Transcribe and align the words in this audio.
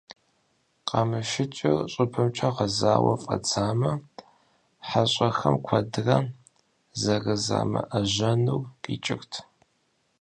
Къамышыкӏыр 0.87 1.79
щӏыбымкӏэ 1.91 2.49
гъэзауэ 2.55 3.13
фӀэдзамэ, 3.23 3.91
хьэщӀэхэм 4.87 5.55
куэдрэ 5.65 6.17
зэрызамыӏэжьэнур 7.01 8.61
къикӏырт. 8.81 9.31